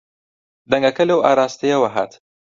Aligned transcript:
دەنگەکە 0.71 1.03
لەو 1.09 1.19
ئاراستەیەوە 1.25 1.89
هات. 1.95 2.11